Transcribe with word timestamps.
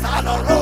I 0.00 0.22
don't 0.22 0.48
know. 0.48 0.61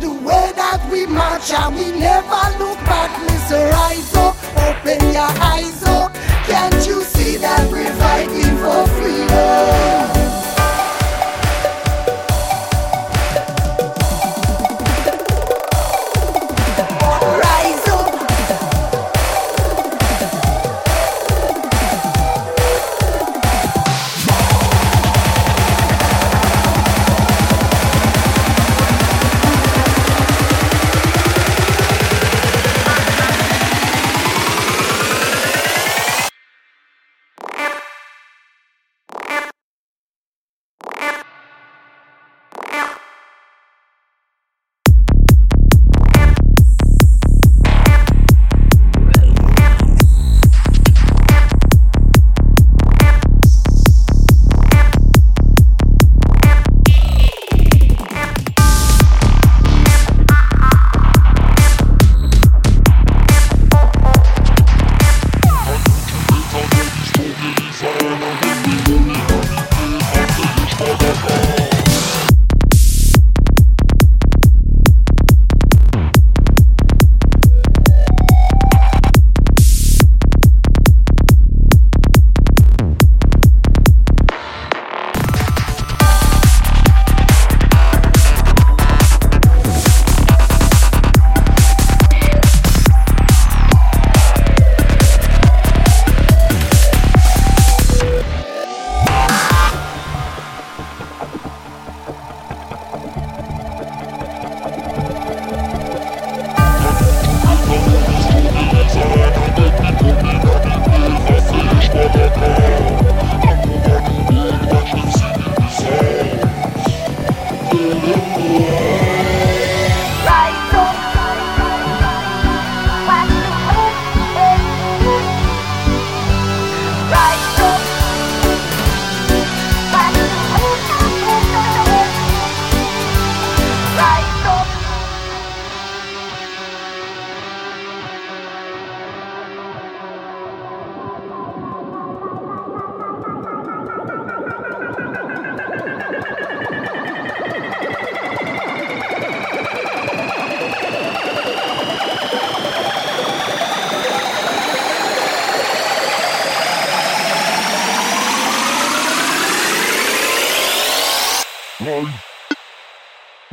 The 0.00 0.10
way 0.10 0.52
that 0.56 0.88
we 0.90 1.06
march 1.06 1.52
and 1.52 1.76
we 1.76 1.92
never 1.98 2.58
look 2.58 2.78
back. 2.84 3.03